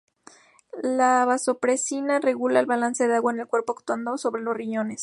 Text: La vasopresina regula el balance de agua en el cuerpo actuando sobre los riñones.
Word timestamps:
La 0.81 1.25
vasopresina 1.25 2.19
regula 2.19 2.59
el 2.59 2.65
balance 2.65 3.07
de 3.07 3.13
agua 3.17 3.33
en 3.33 3.41
el 3.41 3.45
cuerpo 3.47 3.73
actuando 3.73 4.17
sobre 4.17 4.41
los 4.41 4.57
riñones. 4.57 4.99